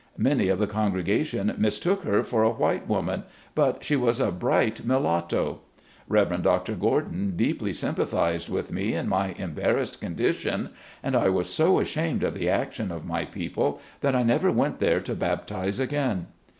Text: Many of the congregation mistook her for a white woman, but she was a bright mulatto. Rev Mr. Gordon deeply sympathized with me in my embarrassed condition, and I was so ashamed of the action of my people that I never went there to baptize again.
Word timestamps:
Many 0.17 0.47
of 0.47 0.57
the 0.57 0.65
congregation 0.65 1.53
mistook 1.59 2.01
her 2.05 2.23
for 2.23 2.41
a 2.41 2.49
white 2.49 2.87
woman, 2.89 3.23
but 3.53 3.83
she 3.85 3.95
was 3.95 4.19
a 4.19 4.31
bright 4.31 4.83
mulatto. 4.83 5.59
Rev 6.07 6.29
Mr. 6.29 6.79
Gordon 6.79 7.35
deeply 7.37 7.71
sympathized 7.71 8.49
with 8.49 8.71
me 8.71 8.95
in 8.95 9.07
my 9.07 9.35
embarrassed 9.37 10.01
condition, 10.01 10.71
and 11.03 11.15
I 11.15 11.29
was 11.29 11.53
so 11.53 11.77
ashamed 11.79 12.23
of 12.23 12.33
the 12.33 12.49
action 12.49 12.91
of 12.91 13.05
my 13.05 13.25
people 13.25 13.79
that 13.99 14.15
I 14.15 14.23
never 14.23 14.49
went 14.49 14.79
there 14.79 15.01
to 15.01 15.13
baptize 15.13 15.79
again. 15.79 16.29